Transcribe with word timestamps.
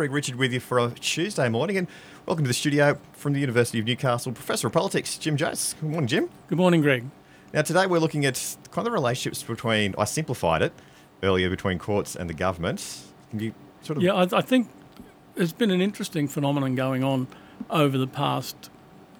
Greg 0.00 0.12
Richard 0.12 0.36
with 0.36 0.50
you 0.50 0.60
for 0.60 0.78
a 0.78 0.90
Tuesday 0.92 1.50
morning, 1.50 1.76
and 1.76 1.86
welcome 2.24 2.42
to 2.42 2.48
the 2.48 2.54
studio 2.54 2.98
from 3.12 3.34
the 3.34 3.38
University 3.38 3.78
of 3.80 3.84
Newcastle, 3.84 4.32
Professor 4.32 4.68
of 4.68 4.72
Politics, 4.72 5.18
Jim 5.18 5.36
Jose. 5.36 5.76
Good 5.78 5.90
morning, 5.90 6.08
Jim. 6.08 6.30
Good 6.48 6.56
morning, 6.56 6.80
Greg. 6.80 7.04
Now, 7.52 7.60
today 7.60 7.86
we're 7.86 7.98
looking 7.98 8.24
at 8.24 8.56
kind 8.70 8.78
of 8.78 8.84
the 8.84 8.90
relationships 8.92 9.42
between, 9.42 9.94
I 9.98 10.06
simplified 10.06 10.62
it 10.62 10.72
earlier, 11.22 11.50
between 11.50 11.78
courts 11.78 12.16
and 12.16 12.30
the 12.30 12.34
government. 12.34 13.02
Can 13.28 13.40
you 13.40 13.54
sort 13.82 13.98
of. 13.98 14.02
Yeah, 14.02 14.14
I, 14.14 14.38
I 14.38 14.40
think 14.40 14.70
there's 15.34 15.52
been 15.52 15.70
an 15.70 15.82
interesting 15.82 16.28
phenomenon 16.28 16.74
going 16.74 17.04
on 17.04 17.26
over 17.68 17.98
the 17.98 18.06
past 18.06 18.70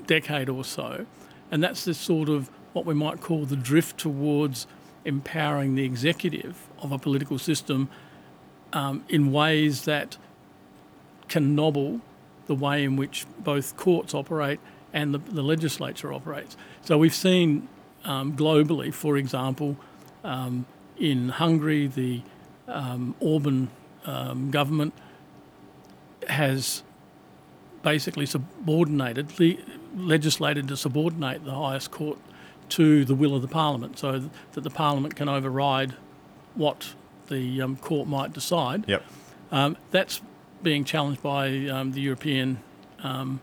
decade 0.06 0.48
or 0.48 0.64
so, 0.64 1.04
and 1.50 1.62
that's 1.62 1.84
this 1.84 1.98
sort 1.98 2.30
of 2.30 2.48
what 2.72 2.86
we 2.86 2.94
might 2.94 3.20
call 3.20 3.44
the 3.44 3.54
drift 3.54 3.98
towards 3.98 4.66
empowering 5.04 5.74
the 5.74 5.84
executive 5.84 6.66
of 6.78 6.90
a 6.90 6.98
political 6.98 7.38
system 7.38 7.90
um, 8.72 9.04
in 9.10 9.30
ways 9.30 9.84
that 9.84 10.16
can 11.30 11.54
nobble 11.54 12.00
the 12.46 12.54
way 12.54 12.84
in 12.84 12.96
which 12.96 13.24
both 13.38 13.76
courts 13.76 14.12
operate 14.12 14.60
and 14.92 15.14
the, 15.14 15.18
the 15.18 15.42
legislature 15.42 16.12
operates. 16.12 16.56
So 16.82 16.98
we've 16.98 17.14
seen 17.14 17.68
um, 18.04 18.36
globally, 18.36 18.92
for 18.92 19.16
example, 19.16 19.76
um, 20.24 20.66
in 20.98 21.30
Hungary, 21.30 21.86
the 21.86 22.22
um, 22.68 23.14
Orban 23.20 23.70
um, 24.04 24.50
government 24.50 24.92
has 26.28 26.82
basically 27.82 28.26
subordinated, 28.26 29.38
le- 29.38 29.62
legislated 29.96 30.68
to 30.68 30.76
subordinate 30.76 31.44
the 31.44 31.54
highest 31.54 31.90
court 31.90 32.18
to 32.70 33.04
the 33.04 33.14
will 33.14 33.34
of 33.34 33.42
the 33.42 33.48
parliament, 33.48 33.98
so 33.98 34.28
that 34.52 34.60
the 34.62 34.70
parliament 34.70 35.16
can 35.16 35.28
override 35.28 35.94
what 36.54 36.94
the 37.28 37.62
um, 37.62 37.76
court 37.76 38.08
might 38.08 38.32
decide. 38.32 38.84
Yep. 38.88 39.04
Um, 39.52 39.76
that's 39.90 40.20
being 40.62 40.84
challenged 40.84 41.22
by 41.22 41.66
um, 41.66 41.92
the 41.92 42.00
European 42.00 42.58
um, 43.02 43.40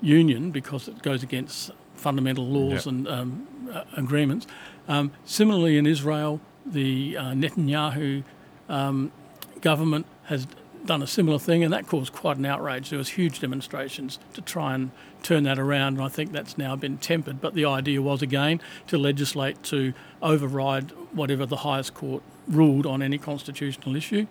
Union 0.00 0.50
because 0.50 0.88
it 0.88 1.02
goes 1.02 1.22
against 1.22 1.70
fundamental 1.94 2.46
laws 2.46 2.84
Yep. 2.84 2.86
and 2.86 3.08
um, 3.08 3.48
uh, 3.72 3.84
agreements. 3.96 4.46
Um, 4.88 5.12
similarly, 5.24 5.78
in 5.78 5.86
Israel, 5.86 6.40
the 6.64 7.16
uh, 7.16 7.22
Netanyahu 7.32 8.22
um, 8.68 9.12
government 9.60 10.06
has 10.24 10.46
done 10.84 11.02
a 11.02 11.06
similar 11.06 11.38
thing, 11.38 11.64
and 11.64 11.72
that 11.72 11.86
caused 11.86 12.12
quite 12.12 12.36
an 12.36 12.46
outrage. 12.46 12.90
There 12.90 12.98
was 12.98 13.10
huge 13.10 13.40
demonstrations 13.40 14.18
to 14.34 14.40
try 14.40 14.74
and 14.74 14.90
turn 15.22 15.42
that 15.44 15.58
around, 15.58 15.94
and 15.94 16.02
I 16.02 16.08
think 16.08 16.30
that's 16.32 16.56
now 16.56 16.76
been 16.76 16.98
tempered. 16.98 17.40
But 17.40 17.54
the 17.54 17.64
idea 17.64 18.00
was 18.00 18.22
again 18.22 18.60
to 18.86 18.98
legislate 18.98 19.62
to 19.64 19.92
override 20.22 20.92
whatever 21.12 21.46
the 21.46 21.56
highest 21.56 21.94
court 21.94 22.22
ruled 22.46 22.86
on 22.86 23.02
any 23.02 23.18
constitutional 23.18 23.96
issue. 23.96 24.26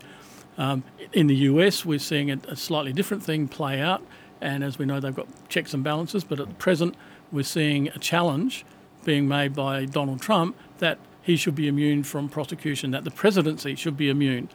Um, 0.57 0.83
in 1.13 1.27
the 1.27 1.35
US, 1.35 1.85
we're 1.85 1.99
seeing 1.99 2.31
a, 2.31 2.39
a 2.47 2.55
slightly 2.55 2.93
different 2.93 3.23
thing 3.23 3.47
play 3.47 3.81
out, 3.81 4.03
and 4.41 4.63
as 4.63 4.77
we 4.77 4.85
know, 4.85 4.99
they've 4.99 5.15
got 5.15 5.27
checks 5.49 5.73
and 5.73 5.83
balances. 5.83 6.23
But 6.23 6.39
at 6.39 6.57
present, 6.57 6.95
we're 7.31 7.43
seeing 7.43 7.89
a 7.89 7.99
challenge 7.99 8.65
being 9.03 9.27
made 9.27 9.53
by 9.53 9.85
Donald 9.85 10.21
Trump 10.21 10.55
that 10.79 10.97
he 11.21 11.35
should 11.35 11.55
be 11.55 11.67
immune 11.67 12.03
from 12.03 12.29
prosecution, 12.29 12.91
that 12.91 13.03
the 13.03 13.11
presidency 13.11 13.75
should 13.75 13.97
be 13.97 14.09
immune. 14.09 14.49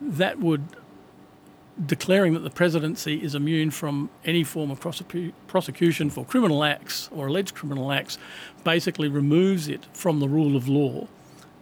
That 0.00 0.38
would 0.38 0.64
declaring 1.84 2.32
that 2.32 2.40
the 2.40 2.50
presidency 2.50 3.22
is 3.22 3.34
immune 3.34 3.70
from 3.70 4.08
any 4.24 4.42
form 4.42 4.70
of 4.70 4.80
prosecu- 4.80 5.32
prosecution 5.46 6.08
for 6.08 6.24
criminal 6.24 6.64
acts 6.64 7.10
or 7.12 7.26
alleged 7.26 7.54
criminal 7.54 7.92
acts 7.92 8.16
basically 8.64 9.08
removes 9.08 9.68
it 9.68 9.86
from 9.92 10.20
the 10.20 10.28
rule 10.28 10.56
of 10.56 10.68
law 10.68 11.06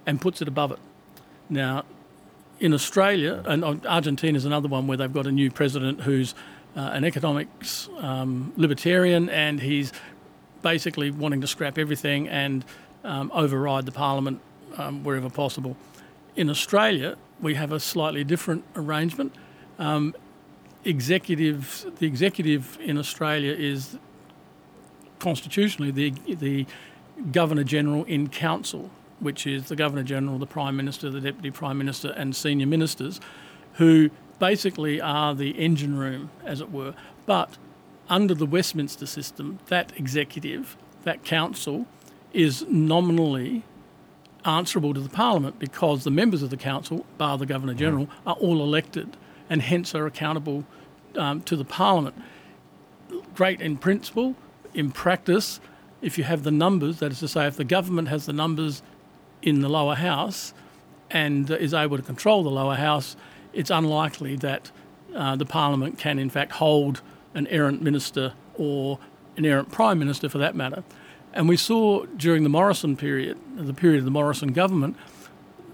and 0.06 0.20
puts 0.20 0.41
it 0.41 0.47
above 0.47 0.70
it. 0.70 0.78
Now, 1.48 1.84
in 2.61 2.73
Australia, 2.73 3.43
and 3.47 3.65
Argentina 3.87 4.37
is 4.37 4.45
another 4.45 4.69
one 4.69 4.87
where 4.87 4.97
they've 4.97 5.13
got 5.13 5.27
a 5.27 5.33
new 5.33 5.51
president 5.51 6.03
who's 6.03 6.35
uh, 6.77 6.81
an 6.93 7.05
economics 7.05 7.89
um, 7.99 8.53
libertarian 8.57 9.29
and 9.29 9.61
he's 9.61 9.93
basically 10.63 11.11
wanting 11.11 11.41
to 11.41 11.47
scrap 11.47 11.79
everything 11.79 12.29
and 12.29 12.65
um, 13.05 13.31
override 13.35 13.87
the 13.87 13.93
parliament 13.93 14.41
um, 14.77 15.05
wherever 15.05 15.31
possible. 15.31 15.77
In 16.37 16.51
Australia, 16.51 17.17
we 17.41 17.55
have 17.55 17.70
a 17.70 17.79
slightly 17.79 18.25
different 18.25 18.64
arrangement. 18.75 19.35
Um, 19.79 20.14
executive, 20.85 21.87
the 21.98 22.07
executive 22.07 22.79
in 22.81 22.98
Australia 22.98 23.53
is 23.53 23.98
constitutionally 25.19 25.91
the 25.91 26.11
the 26.35 26.67
governor 27.31 27.64
general 27.64 28.05
in 28.05 28.29
council, 28.29 28.91
which 29.24 29.46
is 29.46 29.68
the 29.68 29.77
governor 29.77 30.02
general, 30.02 30.39
the 30.39 30.46
prime 30.46 30.77
minister, 30.77 31.11
the 31.11 31.20
deputy 31.20 31.51
prime 31.51 31.79
minister, 31.79 32.11
and 32.11 32.36
senior 32.36 32.67
ministers, 32.67 33.20
who 33.74 34.11
basically 34.39 35.01
are 35.01 35.35
the 35.35 35.51
engine 35.51 35.98
room, 35.98 36.30
as 36.45 36.61
it 36.61 36.70
were. 36.70 36.95
But 37.27 37.57
under 38.08 38.34
the 38.34 38.46
Westminster 38.46 39.07
system, 39.07 39.58
that 39.67 39.92
executive, 39.96 40.77
that 41.05 41.24
council, 41.24 41.86
is 42.33 42.64
nominally 42.68 43.64
answerable 44.45 44.92
to 44.92 45.01
the 45.01 45.08
parliament 45.08 45.58
because 45.58 46.05
the 46.05 46.11
members 46.11 46.42
of 46.42 46.51
the 46.51 46.57
council, 46.57 47.07
bar 47.17 47.39
the 47.39 47.46
governor 47.46 47.74
general, 47.74 48.08
are 48.27 48.34
all 48.34 48.63
elected 48.63 49.17
and 49.48 49.63
hence 49.63 49.95
are 49.95 50.07
accountable 50.07 50.64
um, 51.17 51.40
to 51.42 51.57
the 51.57 51.64
parliament. 51.64 52.14
Great 53.34 53.61
in 53.61 53.77
principle, 53.77 54.34
in 54.74 54.90
practice, 54.90 55.61
if 56.02 56.18
you 56.18 56.24
have 56.24 56.42
the 56.42 56.51
numbers, 56.51 56.98
that 56.98 57.13
is 57.13 57.20
to 57.20 57.29
say, 57.29 57.46
if 57.46 57.57
the 57.57 57.64
government 57.64 58.08
has 58.08 58.27
the 58.27 58.33
numbers 58.33 58.83
in 59.45 59.61
the 59.61 59.69
lower 59.69 59.95
house 59.95 60.53
and 61.11 61.49
is 61.51 61.73
able 61.75 61.97
to 61.97 62.03
control 62.03 62.43
the 62.43 62.51
lower 62.51 62.75
house, 62.75 63.15
it's 63.53 63.71
unlikely 63.71 64.35
that 64.37 64.71
uh, 65.15 65.37
the 65.37 65.45
parliament 65.47 65.99
can, 65.99 66.19
in 66.19 66.31
fact, 66.31 66.53
hold 66.53 67.01
an 67.35 67.47
errant 67.49 67.83
minister 67.83 68.33
or 68.55 68.99
an 69.37 69.45
errant 69.45 69.71
prime 69.71 69.99
minister 69.99 70.29
for 70.29 70.39
that 70.39 70.55
matter. 70.57 70.83
And 71.33 71.49
we 71.49 71.57
saw 71.57 72.05
during 72.17 72.43
the 72.43 72.49
Morrison 72.49 72.97
period, 72.97 73.37
the 73.57 73.75
period 73.75 73.99
of 73.99 74.05
the 74.05 74.11
Morrison 74.11 74.53
government, 74.53 74.97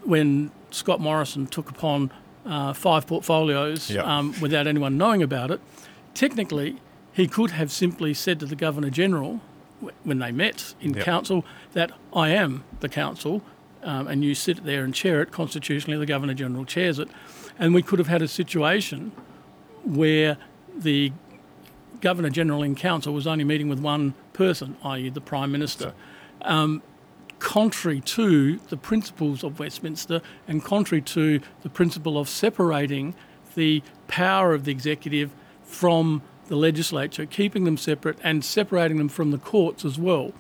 when 0.05 0.51
Scott 0.71 1.01
Morrison 1.01 1.47
took 1.47 1.71
upon 1.71 2.11
uh, 2.47 2.73
five 2.73 3.07
portfolios 3.07 3.91
Yep. 3.91 4.05
um, 4.05 4.35
without 4.41 4.67
anyone 4.67 4.97
knowing 4.99 5.23
about 5.23 5.51
it, 5.51 5.61
technically 6.15 6.77
he 7.13 7.27
could 7.29 7.51
have 7.53 7.71
simply 7.71 8.15
said 8.15 8.41
to 8.41 8.47
the 8.47 8.57
Governor 8.57 8.91
General 8.91 9.41
when 10.05 10.19
they 10.19 10.33
met 10.33 10.75
in 10.81 10.95
Yep. 10.95 11.05
council 11.05 11.45
that 11.73 11.93
I 12.15 12.31
am 12.31 12.65
the 12.81 12.89
council 12.89 13.43
um, 13.83 14.09
and 14.09 14.25
you 14.25 14.35
sit 14.35 14.65
there 14.65 14.85
and 14.85 14.95
chair 14.95 15.23
it. 15.23 15.31
Constitutionally, 15.31 15.99
the 15.99 16.07
Governor 16.07 16.35
General 16.35 16.65
chairs 16.65 16.99
it. 16.99 17.09
And 17.59 17.75
we 17.75 17.83
could 17.83 17.99
have 17.99 18.09
had 18.09 18.23
a 18.23 18.29
situation 18.29 19.13
where 19.85 20.37
the 20.77 21.13
Governor 22.01 22.31
General 22.31 22.63
in 22.63 22.75
council 22.75 23.13
was 23.13 23.27
only 23.27 23.45
meeting 23.45 23.69
with 23.69 23.81
one 23.81 24.15
person, 24.33 24.77
i.e., 24.85 25.09
the 25.11 25.21
Prime 25.21 25.53
Minister. 25.53 25.93
Um, 26.43 26.83
contrary 27.39 28.01
to 28.01 28.59
the 28.69 28.77
principles 28.77 29.43
of 29.43 29.59
Westminster 29.59 30.21
and 30.47 30.63
contrary 30.63 31.03
to 31.03 31.41
the 31.63 31.69
principle 31.69 32.19
of 32.19 32.29
separating 32.29 33.15
the 33.55 33.83
power 34.09 34.55
of 34.55 34.65
the 34.65 34.73
executive 34.73 35.31
from 35.63 36.23
the 36.49 36.57
legislature, 36.57 37.27
keeping 37.27 37.65
them 37.65 37.77
separate 37.77 38.19
and 38.23 38.45
separating 38.45 38.99
them 38.99 39.09
from 39.09 39.31
the 39.31 39.39
courts 39.39 39.85
as 39.85 39.99
well. 39.99 40.33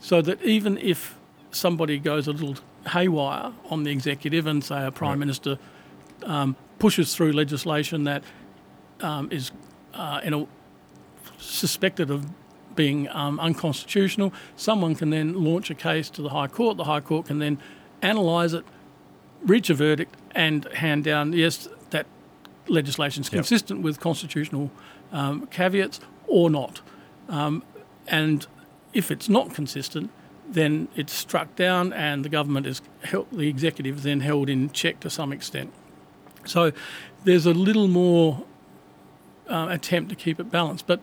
So 0.00 0.22
that 0.22 0.42
even 0.42 0.78
if 0.78 1.18
somebody 1.50 1.98
goes 1.98 2.26
a 2.26 2.32
little 2.32 2.56
haywire 2.88 3.52
on 3.70 3.84
the 3.84 3.90
executive 3.90 4.46
and, 4.46 4.62
say, 4.62 4.84
a 4.86 4.90
Prime 4.90 5.18
Minister 5.18 5.58
um, 6.24 6.56
pushes 6.78 7.14
through 7.14 7.32
legislation 7.32 8.04
that 8.04 8.22
um, 9.00 9.28
is 9.30 9.50
uh, 9.94 10.20
in 10.22 10.34
a, 10.34 10.46
suspected 11.38 12.10
of 12.10 12.26
being 12.74 13.08
um, 13.08 13.40
unconstitutional, 13.40 14.32
someone 14.56 14.94
can 14.94 15.10
then 15.10 15.44
launch 15.44 15.70
a 15.70 15.74
case 15.74 16.08
to 16.10 16.22
the 16.22 16.28
High 16.28 16.46
Court. 16.46 16.76
The 16.76 16.84
High 16.84 17.00
Court 17.00 17.26
can 17.26 17.38
then 17.38 17.58
analyse 18.02 18.52
it, 18.52 18.64
reach 19.44 19.68
a 19.70 19.74
verdict, 19.74 20.14
and 20.34 20.64
hand 20.74 21.04
down 21.04 21.32
yes, 21.32 21.68
that 21.90 22.06
legislation 22.68 23.22
is 23.22 23.28
Yep. 23.28 23.32
consistent 23.32 23.82
with 23.82 23.98
constitutional 23.98 24.70
um, 25.12 25.46
caveats 25.48 26.00
or 26.28 26.50
not. 26.50 26.80
Um, 27.28 27.62
and 28.06 28.46
if 28.92 29.10
it's 29.10 29.28
not 29.28 29.54
consistent, 29.54 30.10
then 30.48 30.88
it's 30.96 31.12
struck 31.12 31.54
down, 31.56 31.92
and 31.92 32.24
the 32.24 32.28
government 32.28 32.66
is 32.66 32.80
held, 33.04 33.26
the 33.30 33.48
executive 33.48 33.98
is 33.98 34.02
then 34.04 34.20
held 34.20 34.48
in 34.48 34.70
check 34.70 35.00
to 35.00 35.10
some 35.10 35.32
extent. 35.32 35.72
So 36.44 36.72
there's 37.24 37.46
a 37.46 37.52
little 37.52 37.88
more 37.88 38.44
uh, 39.48 39.68
attempt 39.70 40.10
to 40.10 40.16
keep 40.16 40.40
it 40.40 40.50
balanced, 40.50 40.86
but 40.86 41.00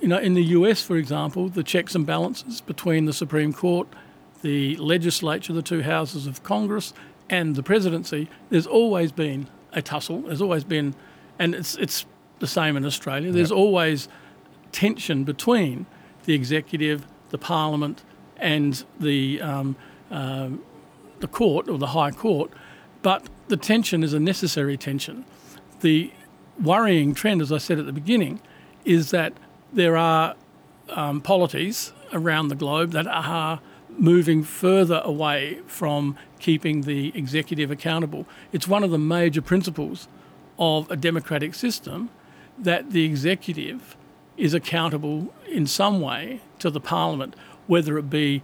you 0.00 0.08
know, 0.08 0.18
in 0.18 0.34
the 0.34 0.42
US, 0.44 0.82
for 0.82 0.96
example, 0.96 1.48
the 1.48 1.62
checks 1.62 1.94
and 1.94 2.04
balances 2.04 2.60
between 2.60 3.06
the 3.06 3.12
Supreme 3.12 3.52
Court, 3.52 3.88
the 4.42 4.76
legislature, 4.76 5.52
the 5.52 5.62
two 5.62 5.82
houses 5.82 6.26
of 6.26 6.42
Congress, 6.42 6.92
and 7.30 7.56
the 7.56 7.62
presidency, 7.62 8.28
there's 8.50 8.66
always 8.66 9.10
been 9.10 9.48
a 9.72 9.82
tussle. 9.82 10.22
There's 10.22 10.42
always 10.42 10.64
been, 10.64 10.94
and 11.38 11.54
it's 11.54 11.76
it's 11.76 12.04
the 12.38 12.46
same 12.46 12.76
in 12.76 12.84
Australia. 12.84 13.32
There's 13.32 13.52
always 13.52 14.08
tension 14.72 15.24
between 15.24 15.86
the 16.24 16.34
executive, 16.34 17.06
the 17.30 17.38
parliament, 17.38 18.02
and 18.38 18.84
the 19.00 19.40
um, 19.40 19.76
um, 20.10 20.62
the 21.20 21.26
court 21.28 21.68
or 21.68 21.78
the 21.78 21.88
High 21.88 22.10
Court. 22.10 22.50
But 23.02 23.26
the 23.48 23.56
tension 23.56 24.02
is 24.02 24.12
a 24.12 24.20
necessary 24.20 24.76
tension. 24.76 25.24
The 25.80 26.12
worrying 26.62 27.14
trend, 27.14 27.40
as 27.40 27.52
I 27.52 27.58
said 27.58 27.78
at 27.78 27.86
the 27.86 27.92
beginning, 27.92 28.40
is 28.84 29.10
that 29.10 29.32
there 29.72 29.96
are 29.96 30.34
um, 30.90 31.20
polities 31.20 31.92
around 32.12 32.48
the 32.48 32.54
globe 32.54 32.92
that 32.92 33.06
are 33.06 33.60
moving 33.98 34.42
further 34.42 35.00
away 35.04 35.60
from 35.66 36.16
keeping 36.38 36.82
the 36.82 37.12
executive 37.16 37.70
accountable. 37.70 38.26
It's 38.52 38.68
one 38.68 38.84
of 38.84 38.90
the 38.90 38.98
major 38.98 39.42
principles 39.42 40.08
of 40.58 40.90
a 40.90 40.96
democratic 40.96 41.54
system 41.54 42.10
that 42.58 42.90
the 42.90 43.04
executive 43.04 43.96
is 44.36 44.54
accountable 44.54 45.32
in 45.48 45.66
some 45.66 46.00
way 46.00 46.40
to 46.58 46.70
the 46.70 46.80
parliament, 46.80 47.34
whether 47.66 47.98
it 47.98 48.10
be 48.10 48.42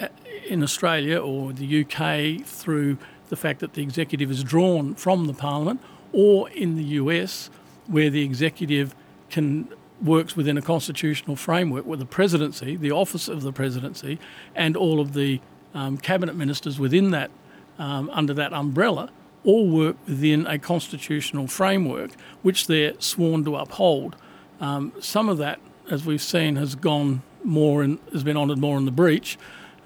uh, 0.00 0.08
in 0.46 0.62
Australia 0.62 1.20
or 1.20 1.52
the 1.52 1.82
UK 1.82 2.46
through 2.46 2.98
the 3.28 3.36
fact 3.36 3.60
that 3.60 3.74
the 3.74 3.82
executive 3.82 4.30
is 4.30 4.44
drawn 4.44 4.94
from 4.94 5.26
the 5.26 5.32
parliament, 5.32 5.80
or 6.12 6.48
in 6.50 6.76
the 6.76 6.84
US 7.00 7.50
where 7.86 8.10
the 8.10 8.22
executive 8.22 8.94
can 9.30 9.68
works 10.02 10.36
within 10.36 10.58
a 10.58 10.62
constitutional 10.62 11.36
framework 11.36 11.86
where 11.86 11.96
the 11.96 12.04
presidency, 12.04 12.76
the 12.76 12.90
office 12.90 13.28
of 13.28 13.42
the 13.42 13.52
presidency, 13.52 14.18
and 14.54 14.76
all 14.76 15.00
of 15.00 15.12
the 15.14 15.40
um, 15.74 15.96
cabinet 15.96 16.34
ministers 16.34 16.78
within 16.78 17.10
that, 17.12 17.30
um, 17.78 18.10
under 18.12 18.34
that 18.34 18.52
umbrella, 18.52 19.10
all 19.44 19.68
work 19.68 19.96
within 20.06 20.46
a 20.46 20.58
constitutional 20.58 21.46
framework 21.46 22.10
which 22.42 22.66
they're 22.66 22.94
sworn 22.98 23.44
to 23.44 23.56
uphold. 23.56 24.16
Um, 24.62 24.92
some 25.00 25.28
of 25.28 25.38
that, 25.38 25.58
as 25.90 26.06
we've 26.06 26.22
seen, 26.22 26.54
has 26.56 26.76
gone 26.76 27.22
more 27.42 27.82
and 27.82 27.98
has 28.12 28.22
been 28.22 28.36
honoured 28.36 28.58
more 28.58 28.78
in 28.78 28.84
the 28.84 28.92
breach, 28.92 29.36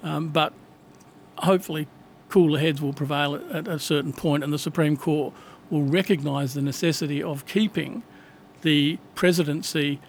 um, 0.03 0.29
but 0.29 0.53
hopefully 1.39 1.87
cooler 2.29 2.59
heads 2.59 2.79
will 2.79 2.93
prevail 2.93 3.35
at, 3.35 3.43
at 3.51 3.67
a 3.67 3.79
certain 3.79 4.13
point, 4.13 4.43
and 4.43 4.53
the 4.53 4.59
Supreme 4.59 4.95
Court 4.95 5.33
will 5.71 5.81
recognise 5.81 6.53
the 6.53 6.61
necessity 6.61 7.23
of 7.23 7.45
keeping 7.47 8.03
the 8.61 8.99
presidency 9.15 9.99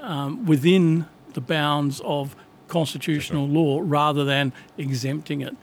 um, 0.00 0.46
within 0.46 1.06
the 1.34 1.40
bounds 1.42 2.00
of 2.02 2.34
constitutional 2.68 3.46
law 3.46 3.80
rather 3.84 4.24
than 4.24 4.52
exempting 4.78 5.42
it. 5.42 5.54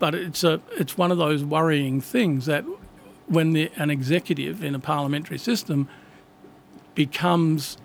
But 0.00 0.14
it's 0.14 0.42
a 0.42 0.60
it's 0.72 0.98
one 0.98 1.12
of 1.12 1.18
those 1.18 1.44
worrying 1.44 2.00
things 2.00 2.46
that 2.46 2.64
when 3.26 3.52
the, 3.52 3.70
an 3.76 3.90
executive 3.90 4.62
in 4.62 4.74
a 4.74 4.78
parliamentary 4.78 5.38
system 5.38 5.88
becomes 6.96 7.78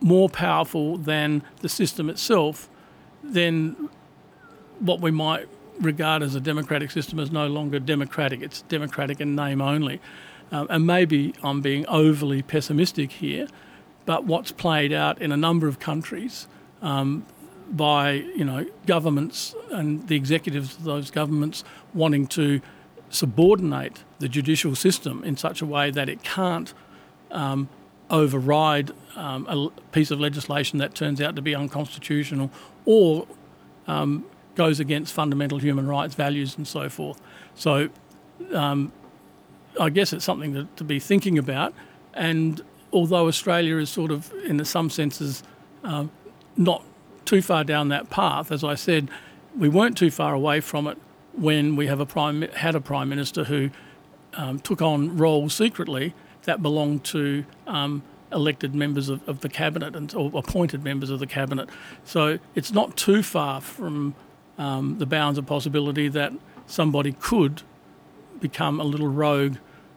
more 0.00 0.28
powerful 0.28 0.96
than 0.96 1.42
the 1.60 1.68
system 1.68 2.08
itself, 2.08 2.70
then 3.24 3.88
what 4.78 5.00
we 5.00 5.10
might 5.10 5.48
regard 5.80 6.22
as 6.22 6.36
a 6.36 6.40
democratic 6.40 6.92
system 6.92 7.18
is 7.18 7.32
no 7.32 7.48
longer 7.48 7.80
democratic. 7.80 8.42
It's 8.42 8.62
democratic 8.62 9.20
in 9.20 9.34
name 9.34 9.60
only. 9.60 10.00
Um, 10.52 10.66
and 10.70 10.86
maybe 10.86 11.34
I'm 11.42 11.60
being 11.60 11.86
overly 11.88 12.42
pessimistic 12.42 13.12
here, 13.12 13.48
but 14.06 14.24
what's 14.24 14.52
played 14.52 14.92
out 14.92 15.20
in 15.20 15.32
a 15.32 15.36
number 15.36 15.66
of 15.66 15.78
countries 15.78 16.46
um, 16.80 17.26
by 17.70 18.12
you 18.12 18.44
know 18.44 18.64
governments 18.86 19.54
and 19.70 20.08
the 20.08 20.16
executives 20.16 20.76
of 20.76 20.84
those 20.84 21.10
governments 21.10 21.64
wanting 21.92 22.26
to 22.28 22.62
subordinate 23.10 24.04
the 24.20 24.28
judicial 24.28 24.74
system 24.74 25.22
in 25.24 25.36
such 25.36 25.60
a 25.60 25.66
way 25.66 25.90
that 25.90 26.08
it 26.08 26.22
can't 26.22 26.72
um, 27.30 27.68
override 28.10 28.92
um, 29.16 29.46
a 29.48 29.70
piece 29.92 30.10
of 30.10 30.20
legislation 30.20 30.78
that 30.78 30.94
turns 30.94 31.20
out 31.20 31.36
to 31.36 31.42
be 31.42 31.54
unconstitutional 31.54 32.50
or 32.84 33.26
um, 33.86 34.24
goes 34.54 34.80
against 34.80 35.12
fundamental 35.12 35.58
human 35.58 35.86
rights 35.86 36.14
values 36.14 36.56
and 36.56 36.66
so 36.66 36.88
forth. 36.88 37.20
So 37.54 37.88
um, 38.52 38.92
I 39.80 39.90
guess 39.90 40.12
it's 40.12 40.24
something 40.24 40.54
to, 40.54 40.68
to, 40.76 40.84
be 40.84 40.98
thinking 40.98 41.38
about. 41.38 41.74
And 42.14 42.62
although 42.92 43.26
Australia 43.26 43.76
is 43.76 43.90
sort 43.90 44.10
of, 44.10 44.32
in 44.44 44.62
some 44.64 44.90
senses, 44.90 45.42
um, 45.84 46.10
not 46.56 46.82
too 47.24 47.42
far 47.42 47.64
down 47.64 47.88
that 47.88 48.10
path, 48.10 48.50
as 48.50 48.64
I 48.64 48.74
said, 48.74 49.08
we 49.56 49.68
weren't 49.68 49.96
too 49.96 50.10
far 50.10 50.34
away 50.34 50.60
from 50.60 50.86
it 50.86 50.98
when 51.32 51.76
we 51.76 51.86
have 51.86 52.00
a 52.00 52.06
prime, 52.06 52.42
had 52.42 52.74
a 52.74 52.80
prime 52.80 53.08
minister 53.08 53.44
who 53.44 53.70
um, 54.34 54.58
took 54.60 54.82
on 54.82 55.16
roles 55.16 55.54
secretly 55.54 56.14
that 56.48 56.62
belonged 56.62 57.04
to 57.04 57.44
um, 57.66 58.02
elected 58.32 58.74
members 58.74 59.10
of, 59.10 59.26
of, 59.28 59.40
the 59.40 59.50
cabinet 59.50 59.94
and 59.94 60.14
or 60.14 60.30
appointed 60.34 60.82
members 60.82 61.10
of 61.10 61.18
the 61.18 61.26
cabinet. 61.26 61.68
So 62.04 62.38
it's 62.54 62.72
not 62.72 62.96
too 62.96 63.22
far 63.22 63.60
from 63.60 64.14
um, 64.56 64.96
the 64.96 65.04
bounds 65.04 65.38
of 65.38 65.44
possibility 65.44 66.08
that 66.08 66.32
somebody 66.66 67.12
could 67.12 67.60
become 68.40 68.80
a 68.80 68.84
little 68.84 69.08
rogue 69.08 69.56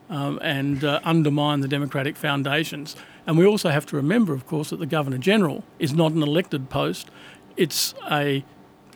um, 0.09 0.39
and 0.41 0.83
uh, 0.83 0.99
undermine 1.05 1.61
the 1.61 1.69
democratic 1.69 2.17
foundations. 2.17 2.97
And 3.25 3.37
we 3.37 3.45
also 3.45 3.69
have 3.69 3.85
to 3.85 3.95
remember, 3.95 4.33
of 4.33 4.45
course, 4.45 4.71
that 4.71 4.79
the 4.79 4.85
Governor 4.85 5.19
General 5.19 5.63
is 5.79 5.93
not 5.93 6.11
an 6.11 6.21
elected 6.21 6.69
post, 6.69 7.09
it's 7.55 7.95
a 8.11 8.43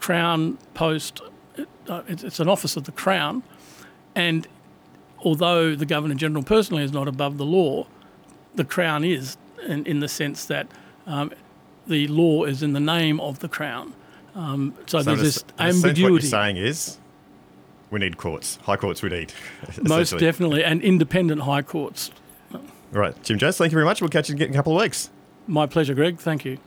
Crown 0.02 0.58
post, 0.74 1.22
uh, 1.88 2.02
it's, 2.10 2.22
it's 2.22 2.42
an 2.42 2.50
office 2.50 2.76
of 2.76 2.84
the 2.84 2.92
Crown. 2.92 3.44
And 4.14 4.46
although 5.26 5.76
the 5.76 5.86
Governor 5.86 6.16
General 6.16 6.44
personally 6.44 6.84
is 6.84 6.94
not 6.94 7.08
above 7.10 7.38
the 7.38 7.46
law, 7.46 7.88
the 8.54 8.64
Crown 8.64 9.04
is 9.04 9.36
in, 9.68 9.86
in 9.86 10.00
the 10.00 10.08
sense 10.08 10.46
that 10.46 10.68
um, 11.08 11.32
the 11.88 12.08
law 12.08 12.46
is 12.46 12.64
in 12.64 12.74
the 12.74 12.80
name 12.80 13.20
of 13.20 13.40
the 13.40 13.50
Crown. 13.50 13.94
Um, 14.36 14.76
so, 14.86 15.00
so, 15.00 15.04
there's 15.04 15.22
this 15.22 15.46
ambiguity. 15.60 16.04
What 16.04 16.22
you're 16.22 16.30
saying 16.30 16.58
is 16.58 16.98
we 17.90 18.00
need 18.00 18.18
courts, 18.18 18.58
high 18.64 18.78
courts 18.78 19.02
we 19.02 19.10
need. 19.10 19.34
Most 19.82 20.18
definitely, 20.18 20.64
and 20.64 20.82
independent 20.82 21.42
high 21.42 21.62
courts. 21.62 22.12
All 22.54 22.62
right, 23.02 23.22
Jim 23.24 23.40
Jose, 23.40 23.58
thank 23.58 23.72
you 23.72 23.76
very 23.76 23.86
much. 23.86 24.02
We'll 24.02 24.10
catch 24.10 24.30
you 24.30 24.36
in 24.36 24.52
a 24.52 24.54
couple 24.54 24.78
of 24.78 24.82
weeks. 24.82 25.10
My 25.48 25.66
pleasure, 25.66 25.94
Greg. 25.94 26.18
Thank 26.20 26.46
you. 26.46 26.58